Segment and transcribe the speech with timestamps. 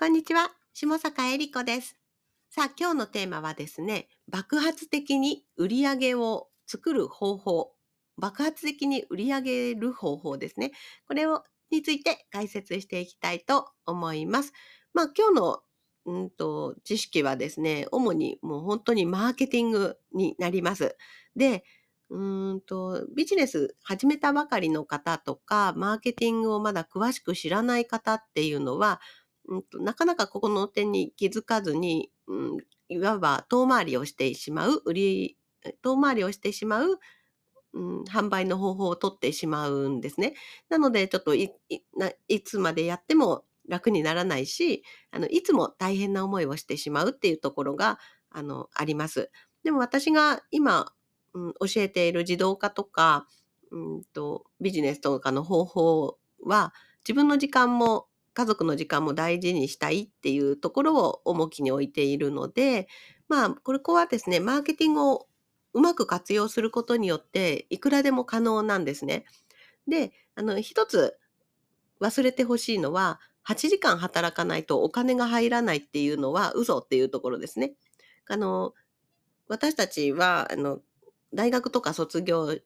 [0.00, 1.94] こんにちは、下坂恵理子です。
[2.48, 7.72] さあ、今日のテーマはですね、爆発的に売り上げを作る方法、
[8.16, 10.72] 爆発的に売り上げる方法ですね。
[11.06, 14.54] これをについて解説していきたいと思います。
[14.94, 15.60] まあ、今日の
[16.06, 20.96] うんと知識はですね、主にもう本当にマーケティングになります。
[21.36, 21.62] で、
[22.08, 28.98] うんとビジネス始めたばかりの方とか、マーケティングをまだ詳しく知らない方っていうのは、
[29.50, 32.56] うんと、なかなかここの点に気づかずに、うん、
[32.88, 35.36] いわば遠回りをしてしまう、売り、
[35.82, 36.98] 遠回りをしてしまう、
[37.72, 40.34] うん、販売の方法を取ってしまうんですね。
[40.68, 47.98] なので、ちょっといいないつまでやっても楽にならないし、あのいつも大変な思いをしてしまうっていうところが
[48.30, 49.30] あのあります。
[49.64, 50.92] でも私が今、
[51.34, 53.26] うん、教えている自動化とか、
[53.70, 56.72] うんとビジネスとかの方法は
[57.04, 58.08] 自分の時間も
[58.40, 62.88] 家族の時間も大事にしたいっていうところを重きに置いているので、
[63.28, 65.26] まあ、これこはですね、マーケティングを
[65.74, 69.26] うまく活用することによって、いくらでも可能なんですね。
[69.86, 71.18] で、あの、一つ
[72.00, 77.74] 忘れてほしいのは、8時間働かないとお金が入らないっていうのは嘘っていうところですね。
[78.26, 78.72] あの、
[79.48, 80.80] 私たちは、あの、
[81.34, 82.56] 大学とか卒業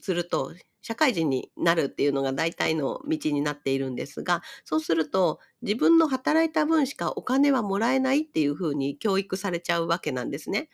[0.00, 10.68] すると、社会人になるっていうのが大体の道になっているんですが、そうすると自分の働いた分しかお金はもらえないっていうふうに教育されちゃうわけなんですね。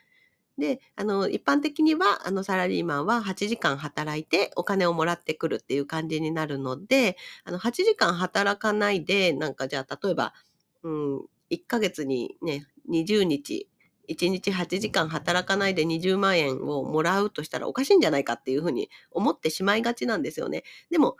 [0.58, 10.33] で、あの、一般的には、あの、サラリーマンは8時間働いてお金をもらってくるっていう感じになるので、あの、8時間働かないで、なんかじゃあ、例えば、
[10.84, 13.68] うん、1ヶ月にね、20日、
[14.08, 20.64] 1日8時間働かないで20万円をもらうとしたらおかしいんじゃないかっていうふうに思ってしまいがちなんですよね。
[20.91, 21.16] でも、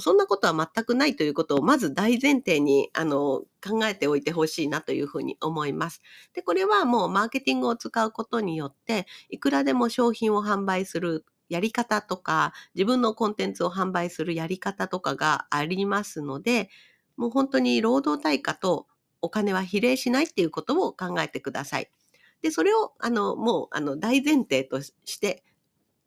[0.00, 6.02] そんなことは全くないということをまず大前提にあの考えておいてほしいなというふうに思います。
[6.34, 16.68] で、これはもうマーケティングを使うことによって、いくらでも商品を販売するやり方とか、自分のコンテンツを販売するやり方とかがありますので、
[17.16, 18.86] もう本当に労働対価と
[19.22, 21.90] お金は比例しないっていうことを考えてください。
[22.42, 25.42] で、それを、あの、もう、あの、大前提として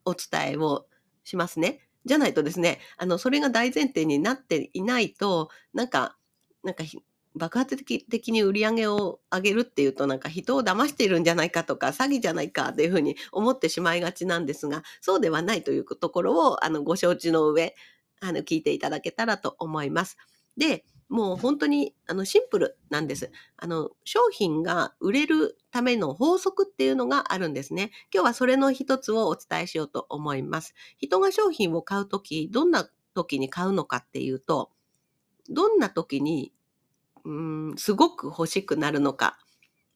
[0.05, 0.87] お伝えを
[1.23, 1.79] しますね。
[2.05, 6.17] じゃないとですね、あの、それが大前提になっていないと、なんか、
[6.63, 6.83] なんか
[7.35, 17.75] 爆発的的に売り上げを上げるっていうと、なんか人を騙しているんじゃないかとか、詐欺じゃないかっていうふうに思ってしまいがちなんですが、そうではないというところを、あの、ご承知の上、
[18.21, 20.17] あの、聞いていただけたらと思います。
[20.57, 23.31] で、もう本当にあのシンプルなんです。
[23.57, 27.91] あの商品が売れるための法則っていうのがあるんですね。
[28.13, 30.75] 今日はそれの一つをお伝えしようと思います。
[30.97, 34.71] 人が商品を買うとき、どんな時に買うのかっていうと、
[35.49, 36.53] どんな時に
[37.25, 37.31] う
[37.73, 39.37] んすごく欲しくなるのか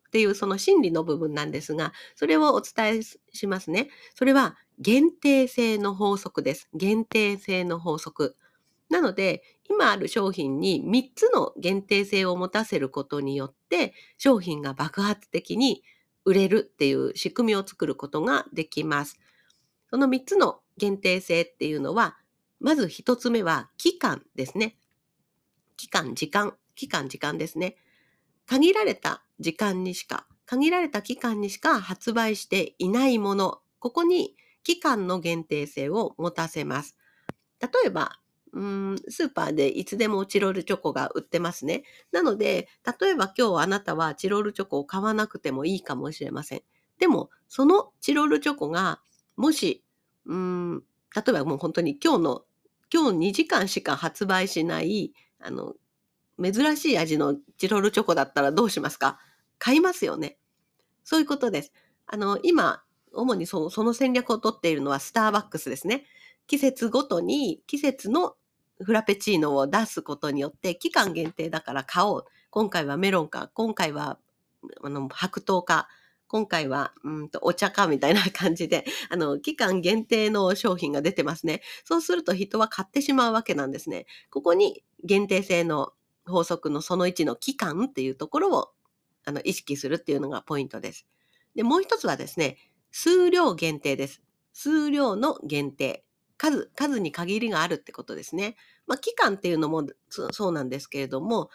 [0.07, 3.89] っていうその心理の部分なんですが、それをお伝えしますね。
[4.13, 6.69] それは限定性の法則です。
[6.73, 8.35] 限定性の法則。
[8.89, 15.83] なので、今ある商品に3つの限定性を持たせることによって、商品が爆発的に
[16.25, 19.19] 売れるっていう仕組みを作ることができます。
[19.89, 22.17] その3つの限定性っていうのは、
[22.59, 24.77] まず1つ目は期間ですね。
[25.77, 27.75] 期間、時間、期間、時間ですね。
[28.45, 36.95] 限られた時間にしか、限られた期間にしか発売していないもの、ここに期間の限定性を持たせます。
[37.61, 38.19] 例えば、
[38.53, 41.83] うん、スーパーでいつでもチロルチョコが売ってますね。
[42.11, 42.69] なので、
[42.99, 46.61] 例えば今日あなたはチロルチョコを買わなくてもいいかもしれません。
[46.99, 49.01] でも、そのチロルチョコが、
[49.35, 49.83] もし、
[50.25, 50.83] うん、
[51.15, 52.45] 例えばもう本当に今日の、
[52.93, 55.73] 今日2時間しか発売しない、あの、
[56.41, 59.19] 珍しい味のチロルチョコだったらどうしますか？
[59.57, 60.37] 買いますよね。
[61.03, 61.71] そういうことです。
[62.05, 62.83] あの、今、
[63.13, 66.05] 主にそのその戦略を取っているのはスターバックスですね。
[66.47, 68.35] 季節ごとに季節の
[68.81, 72.25] フラペチーノを出すことによって期間限定だから買おう。
[72.49, 74.19] 今回はメロンか、今回は
[74.83, 75.87] あの白桃か、
[76.27, 81.61] 今回はうんとお茶かみたいな感じで、あの期間限定の商品が出てますね。
[81.83, 84.05] そうすると人は買ってしまうわけなんですね。
[84.29, 85.93] ここに限定性の
[86.25, 88.69] 法則のその1の期間っていうところを
[89.25, 91.05] あの意識するっていうのがポイントです。
[91.55, 92.57] で、もう一つはですね、
[92.91, 94.21] 数量限定です。
[94.53, 96.03] 数量の限定。
[96.43, 98.57] 数、数に限りがあるってことですね。
[98.85, 101.49] まあ、期間っていうのもそうなんですけれども、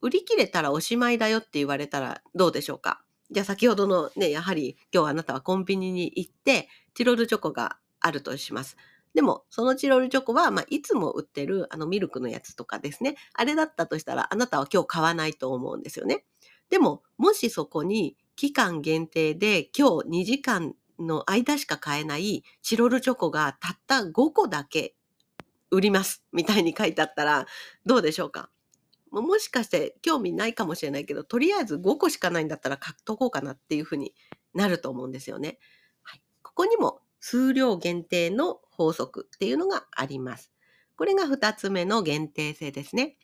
[0.00, 3.02] 売り切れたらおしまいだよって言われたらどうでしょうか？
[3.32, 8.76] じゃあ先ほどのね、やはり今日あなたはコンビニに行って、チロルチョコがあるとします。
[9.12, 13.16] でも、そのチロルチョコは、まあ、いつも売ってるあのミルクのやつとかですね。
[13.34, 16.24] あれだったとしたら、あなたは今日買わないと思うんですよね。
[16.70, 24.94] でも、もしそこに期間限定で今日2時間の間しか買えないチロルチョコがたった5個だけ
[25.70, 27.46] 売りますみたいに書いてあったら
[27.84, 28.50] どうでしょうか？
[29.10, 34.14] もしかして興味ないかもしれないけど、とりあえず5個しかないんだったら買っとこうかなっていうふうに
[34.54, 35.58] なると思うんですよね。
[36.02, 40.52] はい、ここにも数量限定の法則っていうのがあります。
[40.96, 43.16] これが2つ目の限定性ですね。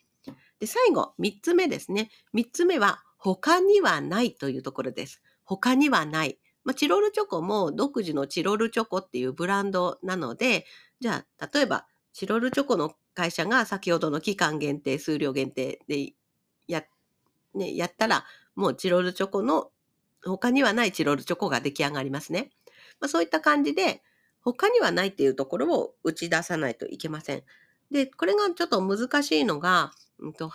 [0.59, 2.09] で、最後、3つ目ですね。
[2.33, 5.21] 3つ目は他にはないというところです。
[5.43, 6.39] 他にはない。
[6.65, 10.65] まあ、チロルチョコも独自のチロルチョコっていうブランドなので、
[10.99, 16.13] じゃあ、例えば、チロルチョコの会社が先ほどの期間限定、数量限定で
[16.67, 16.83] や、
[17.53, 18.25] ね、やったら、
[18.55, 19.69] もうチロルチョコの
[20.23, 22.51] 他にはないチロルチョコが出来上がりますね。
[22.99, 24.01] まあ、そういった感じで、
[24.41, 27.43] 他にはないっていうところを打ち出さないといけません。
[27.91, 30.51] で、これがちょっと難しいのが、うんと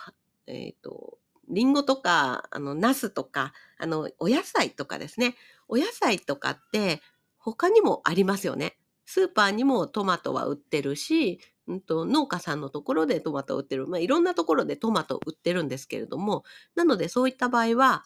[0.47, 1.17] えっ、ー、と、
[1.51, 5.35] リンゴとか、あの、ナスとか、あの、お野菜とかですね。
[5.67, 7.01] お野菜とかって
[7.37, 8.77] 他にもありますよね。
[9.05, 13.87] スーパーにもトマトは売ってるし、うんと、農家さんのところでトマトを売ってる。
[13.87, 16.43] まあ、いろんなところでトマトを売ってるんですけれども、
[16.75, 18.03] なのでそういった場合は、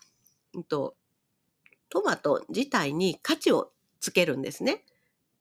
[0.56, 0.96] うんと、
[1.90, 4.84] トマト自体に価値をつけるんですね。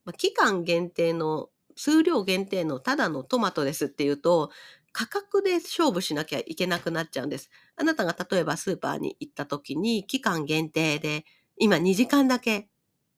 [0.05, 4.50] まあ、期間限定の、数量限定のただのトマトですっていうと、
[4.94, 7.50] 価格で勝負しなきゃいけなくなっちゃうんです。
[7.76, 11.25] あなたが例えばスーパーに行った時に期間限定で
[11.58, 12.69] 今2時間だけ、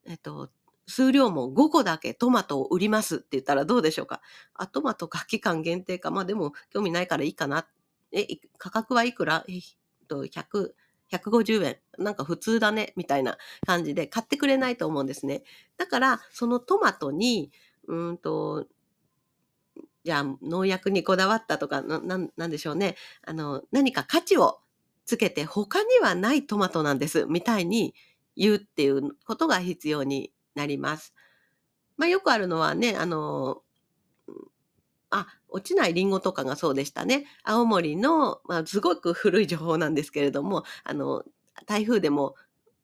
[0.06, 0.50] えっと、
[0.86, 4.22] 数量も5個だけトマトを売りますって言ったらどうでしょうか？
[4.54, 6.10] あ、トマトか期間限定か。
[6.10, 7.66] まあでも興味ないからいいかな。
[8.10, 8.26] え、
[8.56, 9.44] 価格はいくら？
[9.48, 9.62] えっ
[10.08, 10.72] と、100、
[11.12, 11.78] 150円。
[11.98, 12.94] なんか普通だね。
[12.96, 13.36] みたいな
[13.66, 15.42] 感じで買ってくれないと思うんですね。
[15.76, 17.50] だから、そのトマトに、
[17.88, 18.66] うんと、
[20.06, 22.00] じゃあ農薬にこだわったとか、な、
[22.36, 22.94] なんでしょうね。
[23.26, 24.60] あの、何か価値を
[25.04, 27.26] つけて他にはないトマトなんです。
[27.26, 27.92] みたいに
[28.36, 31.12] 言うっていうことが必要になります。
[31.96, 33.62] まあ、よくあるのはね、あの、
[35.10, 37.26] あ、落ちないリンゴとかがそうでしたね。
[37.42, 41.24] 青森の、まあ、すごく古い情報なんですけれども、あの、
[41.66, 42.36] 台風でも、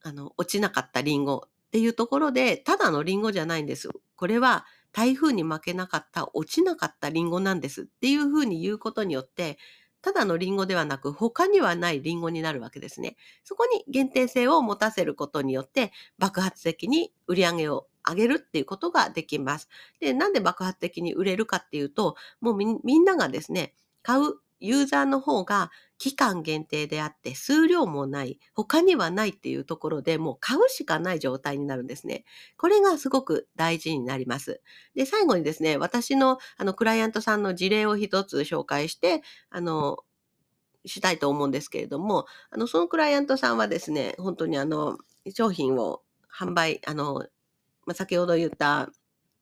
[0.02, 3.90] あの、落ちなかったリンゴっていうところで、ただのリンゴじゃないんです。
[4.16, 9.58] これは台風に負けなかった、落ちなかったリンゴなんですっていうふうに言うことによって、
[10.02, 13.16] ただのリンゴではなく他にはないリンゴになるわけですね。
[13.44, 19.68] そこに限定性を持たせることによって爆発的に売り上げを上げるっていうことができます。
[20.00, 32.24] で、なんで爆発的に売れるかっていうと、もうみんながですね、買うユーザーの方が期間限定であって数量もない、他にはないっていうところでもう買うしかない状態になるんですね。
[32.56, 34.60] これがすごく大事になります。
[34.94, 39.98] で、最後にですね、私のあのクライアントさんの事例を一つ紹介して、あの、
[40.84, 44.98] したいと思うんですけれども、あの、そのクライアントさんはですね、本当にあの、
[45.34, 47.26] 商品を販売、あの、
[47.86, 48.90] まあ、先ほど言った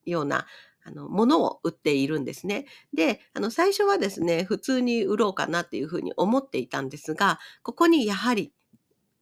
[0.05, 0.46] ような、
[0.91, 2.67] あの、ものを売っているんですね。
[2.93, 8.53] で、あの、最初はですね、普通に売ろうかなっていうふうに思っていたんですが、ここにやはり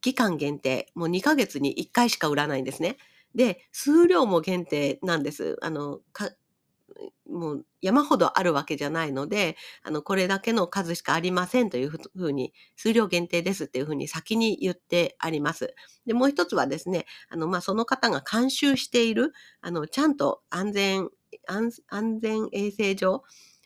[0.00, 2.98] 期間限定、もう2ヶ月に1回しか売らないんですね。
[3.34, 5.58] で、数量も限定なんです。
[5.62, 6.00] あの、
[7.28, 15.74] もう山ほどあるわけじゃないので、あの、これだけの数しかありませんというふうに、数量限定ですっていうふうに先に言ってあります。
[16.06, 21.08] で、もう一つはですね、あの、まあ、その方が監修している、あの、ちゃんと安全、
[21.46, 23.22] 安全衛生上、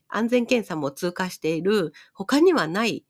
[0.09, 3.05] 安全検査も通過している、他にはない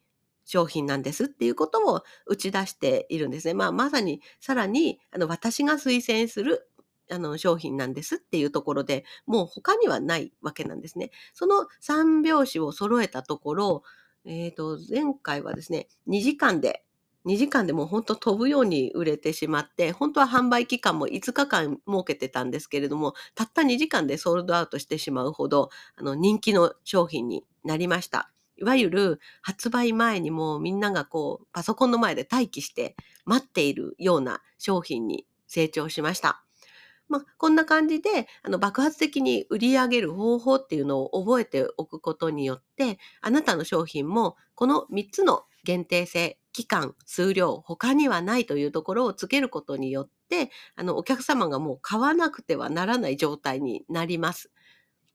[0.44, 3.54] 商品なんですっていうことを打ち出しているんですね。
[3.54, 6.68] まあ、まさに、さらに、あの、私が推薦する
[7.10, 11.10] あの商品なんですっていうところでもう他にはないわけなんですね。
[11.34, 13.82] その3拍子を揃えたところ、
[14.24, 16.84] えっ、ー、と、前回はですね、2時間で、
[17.24, 28.30] 2時間でもう本当飛ぶように売れてしまって、本当は販売期間も5日間設けてたんですけれども、たった2時間でソールドアウトしてしまうほど、あの人気の商品になりました。
[28.56, 36.44] いわゆる発売前にもみんながこうパソコンの前で待機して待っているような商品に成長しました。
[37.08, 54.50] まあ、こんな感じで、あの、爆発的に売り上げる方法っていうのを覚えておくことによって、あなたの商品も、この3つの限定性、期間、数量、他にはないというところをつけることによって、あの、お客様がもう買わなくてはならない状態になります。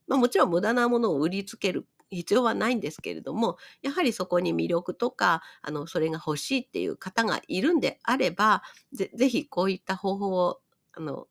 [0.06, 10.60] まあ、もちろん無駄なものを売りつける必要はないんですけれども、やはりそこに魅力とか、あの、それが欲しいっていう方がいるんであれば、ぜひこういった方法を、
[10.92, 11.28] あの、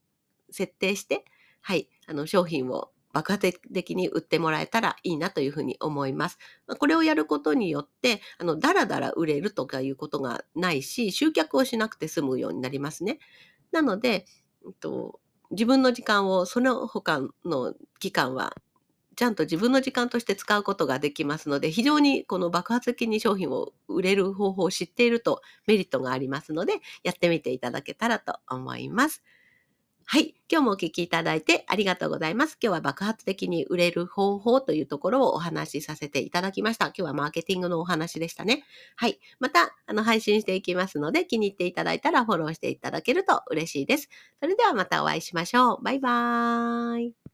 [0.51, 1.25] 設定して、
[1.61, 6.37] はい、あの商品を爆発的に売ってもらえたらいいなというふうに思います。
[6.79, 13.19] これをやることによって、あの、だらだら売れるとかいうことがないし、集客をしなくて済むようになりますね。
[13.71, 14.25] なので、
[14.63, 15.19] うんと、
[15.51, 18.55] 自分の時間をその他の期間は
[19.15, 29.23] ちゃんと自分の時間として使うことができますので、非常にこの爆発的に商品を売れる方法を知っているとメリットがありますので、やってみていただけたらと思います。
[30.09, 30.35] はい。
[30.49, 32.57] 今日もお聞きいただいてありがとうございます。
[32.63, 36.85] 今日は爆発的に売れる方法というところをお話しさせていただきました。
[36.85, 38.63] 今日はマーケティングのお話でしたね。
[38.95, 39.19] はい。
[39.41, 44.07] また、あの、配信していきますので、気に入っていただいたらフォローしていただけると嬉しいです。
[44.39, 45.83] それではまたお会いしましょう。
[45.83, 47.26] バイバーイ。